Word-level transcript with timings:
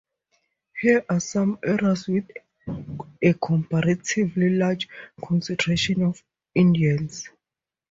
Here 0.81 1.05
are 1.11 1.19
some 1.19 1.59
areas 1.63 2.07
with 2.07 2.23
a 3.21 3.33
comparatively 3.35 4.49
larger 4.49 4.89
concentration 5.23 6.01
of 6.01 6.23
Indians. 6.55 7.29